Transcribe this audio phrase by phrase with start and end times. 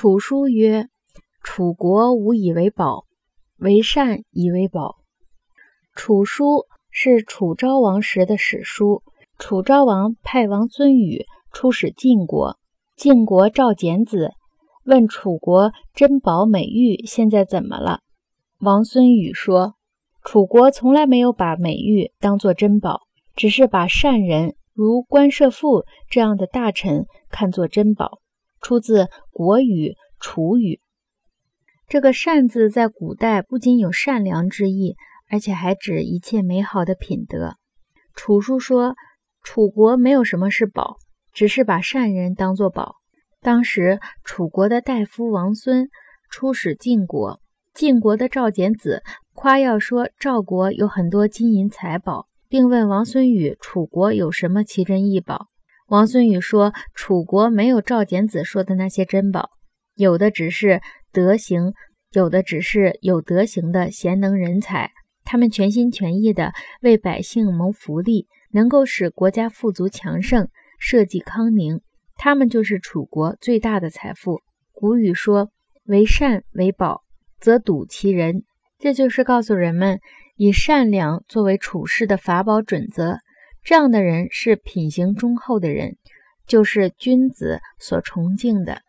[0.00, 0.86] 楚书曰
[1.42, 3.06] ：“楚国无以为宝，
[3.56, 4.98] 为善以为宝。”
[5.92, 9.02] 楚书是楚昭王时的史书。
[9.40, 12.60] 楚昭王派王孙羽出使晋国，
[12.96, 14.30] 晋国赵简子
[14.84, 17.98] 问楚国珍宝美玉现在怎么了？
[18.60, 19.74] 王孙羽说
[20.22, 23.00] ：“楚国从来没有把美玉当作珍宝，
[23.34, 28.20] 只是把善人如关涉父这样的大臣看作珍宝。”
[28.60, 29.90] 出自《国语·
[30.20, 30.74] 楚语》。
[31.86, 34.96] 这个“善”字在古代不仅有善良之意，
[35.30, 37.56] 而且还指一切美好的品德。
[38.14, 38.94] 楚书说，
[39.42, 40.98] 楚国没有什么是宝，
[41.32, 42.96] 只是把善人当作宝。
[43.40, 45.88] 当时楚国的大夫王孙
[46.30, 47.40] 出使晋国，
[47.72, 49.02] 晋国的赵简子
[49.32, 55.46] 夸耀说赵国有很多金银财宝，并问王孙宇楚国有什么奇珍异宝。
[55.88, 59.48] 王孙宇说：“楚国没有赵简子说的那些珍宝，
[59.94, 61.72] 有的只是德行，
[62.12, 64.90] 有的只是有德行的贤能人才。
[65.24, 70.48] 他们全心全意地为百姓谋福利，能够使国家富足强盛，
[70.78, 71.80] 社稷康宁。
[72.16, 75.48] 他们就是楚国最大的财富。”古语说
[75.88, 77.00] ：“为善为宝，
[77.40, 78.42] 则笃其人。”
[78.78, 80.00] 这就是告诉人们，
[80.36, 83.20] 以善良作为处事的法宝准则。
[83.62, 85.96] 这样的人是品行忠厚的人，
[86.46, 88.82] 就是君子所崇敬的。